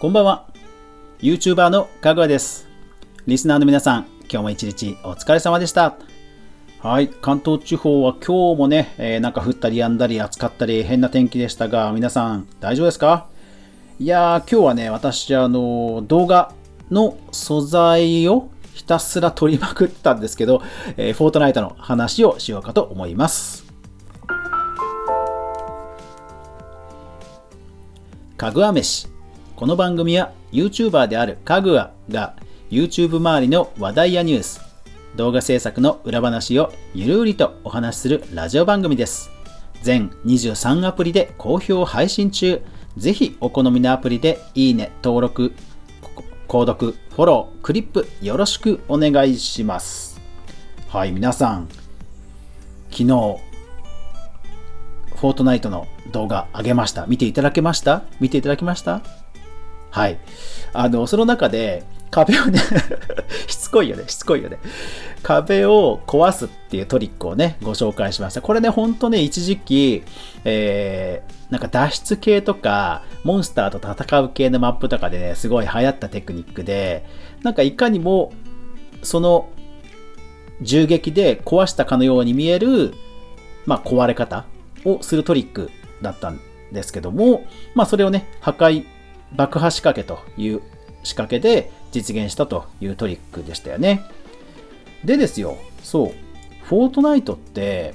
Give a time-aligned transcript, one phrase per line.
[0.00, 0.46] こんばんは。
[1.18, 2.68] YouTuber のかぐわです。
[3.26, 5.96] リスナーの皆さん、今日も一日お疲れ様でした。
[6.78, 13.26] はい、関東地方は今日もね、えー、なんか降ったり止んだり暑かったり変な天気でしたが、皆さん大丈夫ですか？
[13.98, 16.52] いやー、今日はね、私、あの、動画
[16.92, 20.62] の素材をひたすら撮りまくったんですけど、
[20.96, 23.66] えー、フォートナイトの話をしようかと思います。
[28.36, 29.08] かぐわ飯。
[29.58, 32.36] この番組は YouTuber であるかぐわが
[32.70, 34.60] YouTube 周りの話題やニュース、
[35.16, 39.30] 動画制作の裏話をゆるりとお話しするラジオ番組です。
[39.82, 42.62] 全23アプリで好評配信中。
[42.96, 45.52] ぜひお好みのアプリでいいね、登録、
[46.46, 50.20] 購読、フォロー、クリップよろしくお願いします。
[50.86, 51.66] はい、皆さん、
[52.92, 57.06] 昨日、フォートナイトの動画上げました。
[57.06, 58.04] 見ていただけました？
[58.20, 59.02] 見ていただきました？
[59.90, 60.18] はい。
[60.72, 62.58] あの、その中で、壁をね
[63.46, 64.58] しつこいよね、しつこいよね。
[65.22, 68.40] 壁を壊すっていうトリックをね、ご紹介しました。
[68.40, 70.04] これね、ほんとね、一時期、
[70.44, 77.04] えー、なんか脱出系とか、モンスターと戦う系のマップとかでね、すごい流行ったテクニックで、
[77.42, 78.32] なんかいかにも、
[79.02, 79.48] その、
[80.60, 82.94] 銃撃で壊したかのように見える、
[83.66, 84.46] まあ、壊れ方
[84.84, 85.70] をするトリック
[86.02, 86.40] だったん
[86.72, 87.44] ですけども、
[87.74, 88.84] まあ、それをね、破壊、
[89.36, 90.62] 爆破仕掛けという
[91.04, 94.02] 仕掛けで実現したというトリックでしたよね。
[95.04, 96.12] でですよ、そう、
[96.64, 97.94] フォートナイトって、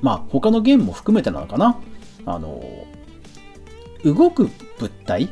[0.00, 1.78] まあ他のゲームも含めてなのかな？
[2.24, 2.62] あの、
[4.04, 5.30] 動く物体？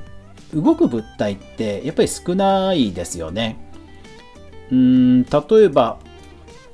[0.53, 3.56] 動く物体ってやっぱり少ないですよね。
[4.70, 5.31] うん、例
[5.64, 5.98] えば、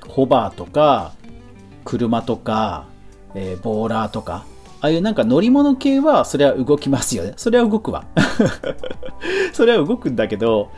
[0.09, 1.15] ホバーとか、
[1.85, 2.87] 車とか、
[3.35, 4.45] えー、ボーラーとか、
[4.87, 7.33] ああいうなんか乗り物系はそれは動きますよね。
[7.37, 8.05] それは動くわ。
[9.53, 10.71] それは動くんだけど、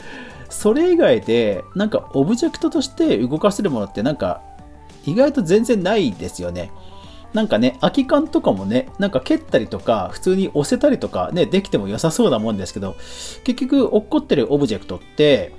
[0.48, 4.40] それ以外でなんかオブジェクトとして動かせるものってなんか
[5.04, 6.70] 意外と全然ないですよね。
[7.34, 12.96] なんかね、空き缶とかもね、なんか蹴ったりとか、普通に押せたりとかね、できても良さそうなもんですけど、
[13.44, 15.52] 結局落っこってるオブジェクトって、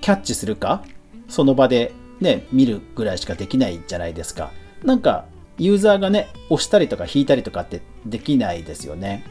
[0.00, 0.82] キャッチするか、
[1.28, 4.50] その場でね、見るぐらいしかできないじゃないですか。
[4.82, 5.26] なんか、
[5.58, 9.24] ユーザーがね、押したりとか引いたりとかってできないですよね。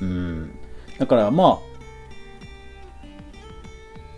[0.00, 0.58] うん。
[0.98, 1.74] だからまあ、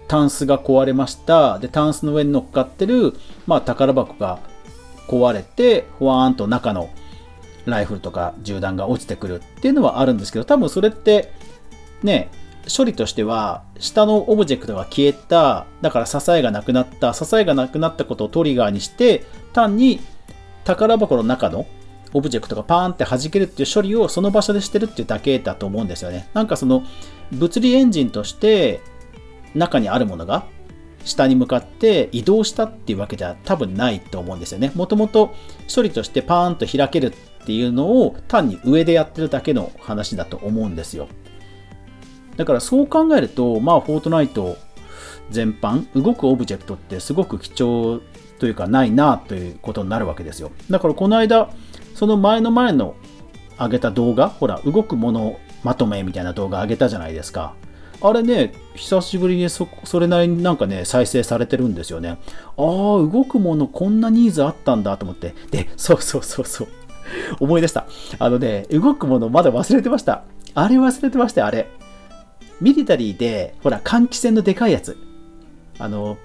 [0.09, 1.59] タンスが壊れました。
[1.59, 3.15] で、タンスの上に乗っかってる、
[3.47, 4.39] まあ、宝箱が
[5.09, 6.91] 壊れて、ふわーんと中の
[7.65, 11.33] ライフルとか銃弾が落ちてくるっていうのはあるんですけど、多分それって、
[12.03, 12.31] ね、
[12.75, 20.01] 処理としては、下のオブジェクトが消えた、だから支えがなくなった、支えがなくなったことをトリガーにして、単に
[20.67, 21.67] 宝箱の中の
[22.13, 26.29] オブジェクトがパーンって弾けるっていう処理をその場所でしてるっていうだけだと思うんですよね。
[26.35, 26.83] なんかその
[27.33, 28.81] 物理エンジンとして
[29.55, 30.45] 中にあるものが
[31.05, 34.73] 下に向かって移動したっていうわけじゃ多分ないと思うんですよね。
[34.75, 35.35] もともと
[35.73, 37.13] 処理としてパーンと開ける
[37.43, 41.07] っていうのを単に上でやってるだけの話だと思うんですよ。
[42.37, 44.59] だからそう考えると、まあ、フォートナイト
[45.31, 48.01] 全般、動くオブジェクトってすごく貴重
[48.39, 50.53] というかないなということになるわけですよ。
[50.71, 51.51] だからこの間、
[51.95, 52.95] その前の前の
[53.59, 57.55] 上げた動画、ほら、動くものまとめみたいな動画上げたじゃないですか。
[58.03, 62.11] あれね、久しぶりにそそれなりになんかね、再生されてるんですよね。
[62.11, 62.17] ああ、
[62.57, 65.35] 動くものこんなニーズあったんだと思って。
[65.51, 66.69] で、そうそうそうそう。
[67.41, 67.87] 思い出した。
[68.19, 70.25] あのね、動くものまだ忘れてました。
[70.55, 71.69] あれ忘れてましたよ、あれ。
[72.61, 74.97] ミリタリーで、ほら、換気扇のでかいやつ。
[75.79, 76.17] あの、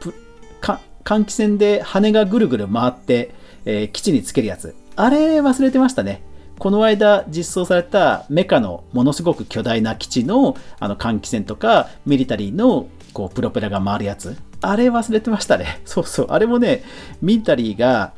[1.03, 3.33] 換気扇で羽がぐるぐる回って、
[3.65, 4.75] えー、基地につけるやつ。
[4.95, 6.23] あれ忘れてましたね。
[6.59, 14.37] この間実装されたメカのものすごく巨大な基地のあの換気扇とかミリタリーのこうプロペラが回るやつ。
[14.61, 15.81] あれ忘れてましたね。
[15.85, 16.27] そうそう。
[16.29, 16.83] あれもね、
[17.21, 18.13] ミリタリーが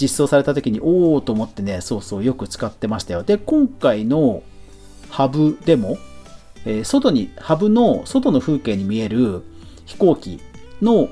[0.00, 3.22] 実装された時におおと思ってね、そうそうよく使ってましたよ。
[3.22, 4.42] で、今回の
[5.08, 5.98] ハブでも、
[6.64, 9.44] えー、外に、ハブの外の風景に見える
[9.86, 10.40] 飛行機
[10.80, 11.08] の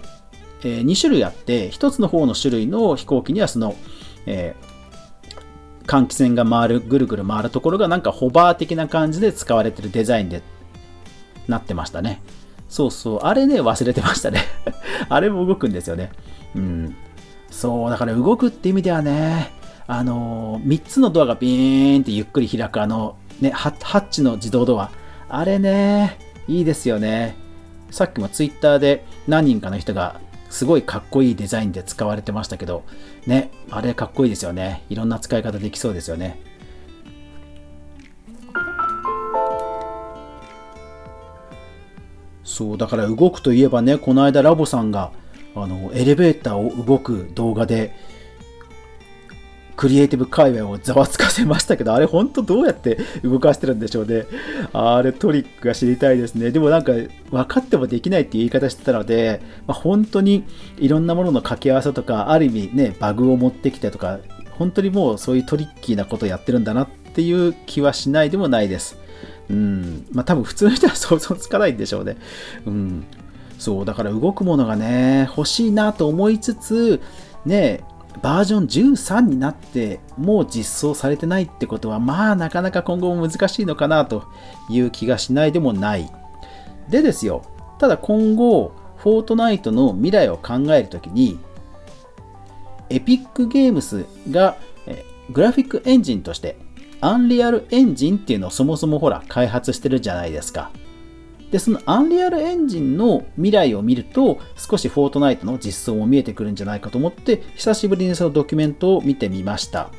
[0.65, 3.75] え、2種類あって、1つの方の種類の飛行機にはその、
[4.27, 10.43] えー、換気扇が回る、ぐるぐる回るところがなんかホバー的な感じで使われてるデザインで
[11.49, 12.23] なってましたね。
[12.69, 13.19] そうそう。
[13.23, 14.45] あれね、忘れてましたね。
[15.09, 16.13] あれも動くんですよね。
[16.55, 16.95] うん。
[17.51, 19.53] そう、だから動くって意味ではね、
[19.87, 24.91] あのー、3つのドアがビーンってゆっくり開くあの、ね、ハッチの自動ドア。
[25.29, 27.37] あれね、いいですよね。
[27.91, 32.85] さっきもツイッターで何人かの人がすごいかっこいいデザインで使われてましたけど、
[33.27, 34.83] ね、あれかっこいいですよね。
[34.89, 36.41] いろんな使い方できそうですよね。
[42.43, 45.13] そう、だから動くといえばね、この間ラボさんが、
[45.55, 47.95] あの、エレベーターを動く動画で、
[49.81, 54.27] クリエイティブ界隈をざわつかせましたけど、あれ本当どうやって動かしてるんでしょうね。
[54.75, 56.51] あれトリックが知りたいですね。
[56.51, 57.11] でもなんか分
[57.47, 60.45] かってもできないっていう言い方してたので、まあ、本当に
[60.77, 64.19] いろんなものの掛け合わせとか、ある意味ね、バグを持ってきてとか、
[64.51, 68.99] 本当にもうそういうトリッキーなことをやってるんだなっていう気はしないでもないです。
[69.49, 70.07] うん。
[70.13, 72.19] まあ多分普通の人は 想像つかないんでしょうね。
[72.67, 73.05] うん。
[73.59, 77.01] そう、だから動くものがね、欲しいなと思いつつ、
[77.47, 77.81] ね、
[78.23, 84.25] バージョン13になってもう実装されてないってことはまあなかなか今後も難しいのかなと
[84.69, 86.11] いう気がしないでもない。
[86.89, 87.43] でですよ
[87.79, 91.39] ただ今後フォートナイトの未来を考えるときに
[92.91, 94.57] エピックゲームスが
[95.33, 96.57] グラフィックエンジンとして
[97.01, 100.71] アンリアルエンジンっていうのをそもそもほら開発してるじゃないですか。
[101.51, 109.91] で、そのアンリアルエンジンの未来を見ると、少しフォートナイトの実装も見えてくるんじゃないかと思って、久しぶりにそのドキュメントを見てみました。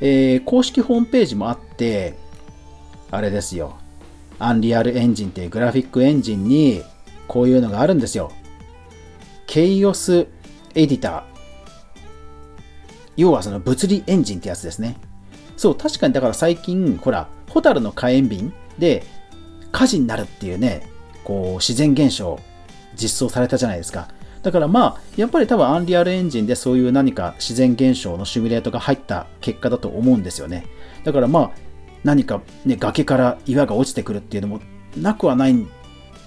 [0.00, 2.14] えー、公式ホームページもあって、
[3.10, 3.76] あれですよ。
[4.38, 6.82] アンリアルエンジンっていうグラフィックエンジンに、
[7.26, 8.30] こういうのがあるんですよ。
[9.46, 10.26] ケイオス
[10.74, 11.22] エディター。
[13.16, 14.96] 要はその物理エンジンってやつですね。
[15.56, 19.04] そう、確かにだから最近、ほら、ホタルの火炎瓶で、
[19.78, 20.82] 火事になるっていうね、
[21.22, 22.40] こう自然現象
[22.96, 24.08] 実装されたじゃないですか。
[24.42, 30.66] だからまあ、やっぱり多分アンリアルエンジンでそういう何か自然現象のシミュレートが入った結果だと思うんですよね。
[31.04, 31.50] だからまあ、
[32.02, 34.60] 何かね、崖から岩が落ちてくるっていうのも
[34.96, 35.54] なくはない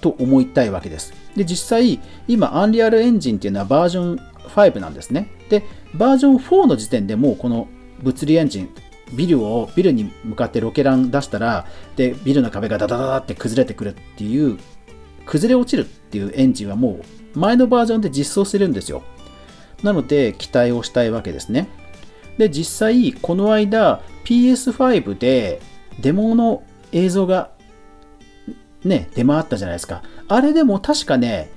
[0.00, 1.12] と思いたいわけです。
[1.36, 5.28] で、実際、今、アンリアルエンジンっていうのはバージョン5なんですね。
[5.50, 5.62] で、
[5.92, 7.68] バージョン4の時点でもうこの
[8.02, 8.70] 物理エンジン、
[9.14, 11.66] ビルを、ビルに向かってロケラン出したら、
[11.96, 14.58] で、ビルの壁がダダダダって崩れてくるっていう、
[15.26, 17.00] 崩れ落ちるっていうエンジンはも
[17.34, 19.02] う前のバージョンで実装してるんですよ。
[19.82, 21.68] なので、期待をしたいわけですね。
[22.38, 25.60] で、実際、この間、PS5 で
[26.00, 26.62] デモの
[26.92, 27.50] 映像が
[28.84, 30.02] ね、出回ったじゃないですか。
[30.28, 31.50] あれでも確かね、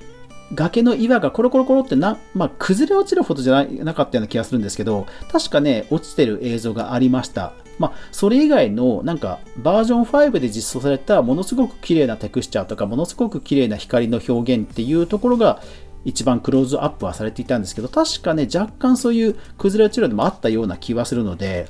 [0.55, 7.53] 崖の岩がコロコロコロってな、まあ、崩れ落ちるほどじゃなかったような気がするんですけど、確かね、落ちてる映像がありました。
[7.77, 15.61] まあ、それ以外の、なんか、バージョン5で実装されたものすごく綺麗なテクスチャーとか、ものすごく綺麗な光の表現っていうところが、
[16.05, 21.67] 一番クローズアップはされていたんですけど、確かね、若干そういう崩れ落ちるのもあったような気はするので、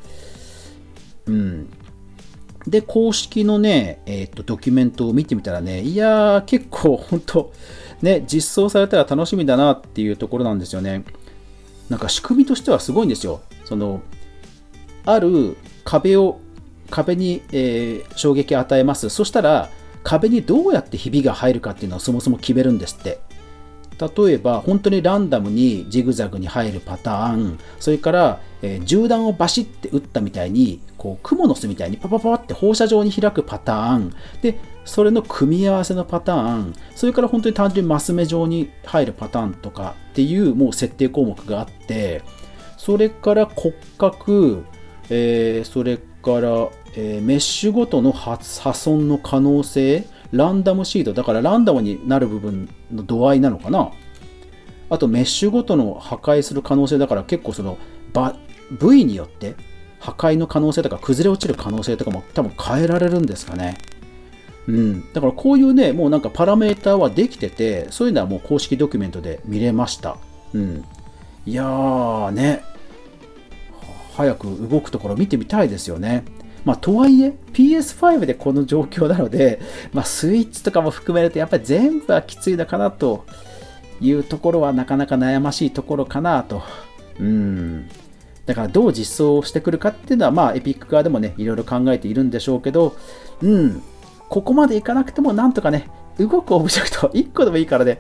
[1.26, 1.70] うん。
[2.68, 7.54] で、公式のね、えっ、と、ドキュメントを見てみたらね、いやー、結構、本当
[8.02, 11.04] ね、実装されたら楽しみだなっていうところなんですよね。
[11.90, 13.42] なんか仕組みとしてはすごいんですよ。
[13.64, 14.02] その、
[15.06, 16.40] ある壁を、
[16.90, 19.10] 壁に、えー、衝撃を与えます。
[19.10, 19.70] そしたら、
[20.04, 23.20] 壁にどうやってひびが入るかっていうのをそもそも決めるんですって。
[24.00, 42.22] 例えば、本当にランダムにジグザグに入るパターン、それから、えー、銃弾をバシッて撃ったみたいに、こう、クモの巣みたいにパパパって放射状に開くパターン、で、それの組み合わせのパターン、それから本当に単純にマス目状に入るパターンとかっていうもう設定項目があって、
[42.78, 44.64] それから骨格、
[45.10, 48.38] えー、それから、えー、メッシュごとの破
[48.74, 53.92] 損の可能性、ランダムシード、だからランダムになる部分の度合いなのかな？
[54.90, 57.78] あとメッシュごとの破壊する可能性だから結構その
[58.72, 59.56] 部位によって
[60.00, 63.78] 破壊の可能性とか崩れ落ちる可能性とかも多分変えられるんですかね。
[64.68, 70.18] うん、だからこういうね、もうなんかパラメーターはできてて、そういうのはもう公式ドキュメントで見れました。
[70.54, 70.84] うん。
[71.46, 72.64] いやーね、
[74.16, 76.26] 早く動くところ見てみたいですよね。
[76.66, 79.62] まあ、とはいえ、PS5 でこの状況なので、
[79.94, 83.26] まあ、スイッチとかも含めると、やっぱり全部はきついのかなと
[84.02, 86.64] いうところは、なかなか悩ましいところかなと。
[87.20, 87.88] うん。
[88.48, 92.96] だからどう実装してくるかっていうのは、まあ、エピック側でもね、いろいろ考えているんでしょうけど、
[93.42, 93.82] うん、
[94.28, 98.00] ここまでいかなくても、なんとかね、動くオブジェクト、1個でもいいからね、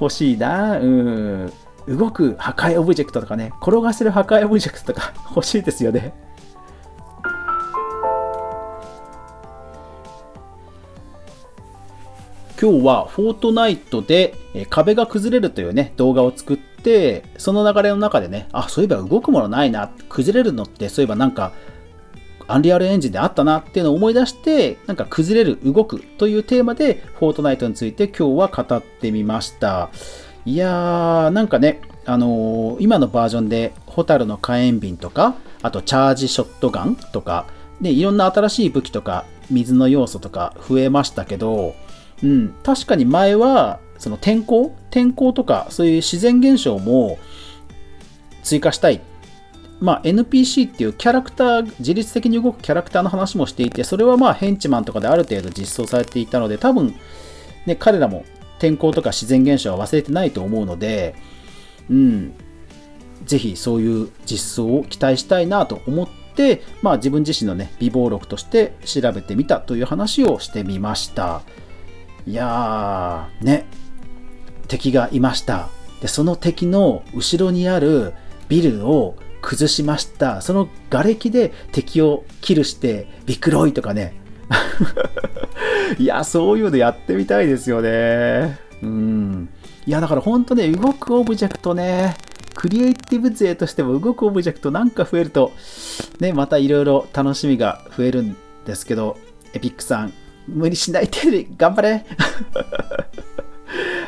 [0.00, 1.52] 欲しいな、うん。
[1.88, 6.27] 動く破壊オブジェクトとかね、転がせる破壊オブジェクトとか欲しいですよね。
[12.60, 14.34] 今日はフォートナイトで
[14.68, 21.52] 壁が崩れるというね、動画を作って、その流れの中でね、あ、そういえば動くものないな、崩れるのってそういえばなんか、
[22.48, 29.90] アンリアルエンジンであったなっていうのを思い出して、なんか崩れる、動くというテーマで、フォートナイトについて今日は語ってみました。
[30.44, 37.46] いやー、なんかね、あのー、今のバージョンで、ホタルの火炎瓶とか、あとチャージショットガンとか、
[37.80, 41.74] で、いろんな新しい武器とか、水の要素とか増えましたけど、
[42.22, 44.74] うん、確かに前は、その天候？
[44.90, 47.18] 天候とか、そういう自然現象も
[48.42, 49.00] 追加したい。
[49.80, 56.94] まあ、NPC っていうキャラクター、自律的に動くキャラクターの話もしていて、それはまあヘンチマンとかである程度実装されていたので、多分、
[57.66, 58.24] ね、彼らも
[58.58, 61.14] 天候とか自然現象は忘れてないと思うので、
[61.88, 62.34] うん、
[63.24, 71.42] ぜひそういう実装を期待したいなと思って、まあ、自分自身のね、備忘録として調べてみたという話をしてみました。
[72.28, 73.64] いやー、ね、
[74.68, 75.70] 敵がいました。
[76.02, 78.12] で、その敵の後ろにある
[78.50, 80.42] ビルを崩しました。
[80.42, 84.20] その瓦礫で敵をキルして、ビクロイとかね。
[85.98, 88.58] いや、そういうのやってみたいですよね。
[88.82, 89.48] うん。
[89.86, 92.14] いや、だから本当ね、動くオブジェクトね、
[92.54, 95.52] クリエイティブ勢としても動くオブジェクトなんか増えると、
[96.20, 99.16] ね、またいろいろ楽しみが増えるんですけど、
[99.54, 100.12] エピックさん、
[100.48, 102.04] 無理しないで頑張れ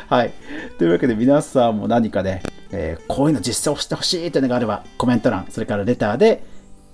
[0.09, 0.33] はい。
[0.77, 6.43] というわけで皆さんも何かね、えー、こういうの実装してほしいというのがあれば、コメント欄、それからレターで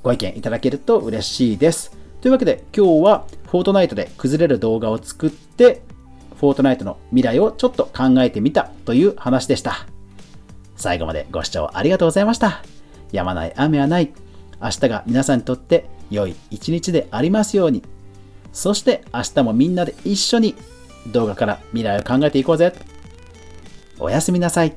[0.03, 1.91] ご意見いただけると嬉しいです。
[2.21, 5.81] というわけで今日はフォートナイトで崩れる動画を作って、
[6.39, 9.87] フォートナイトの未来をちょっと考えてみたという話でした。
[10.75, 12.61] 最後までご視聴ありがとうございました。
[13.11, 14.13] やまない雨はない。
[14.61, 17.83] 明日が皆さんにとって良い一日でありますように。
[18.57, 20.55] そして明日もみんなで一緒に
[21.11, 22.73] 動画から未来を考えていこうぜ。
[23.99, 24.73] おやすみなさい。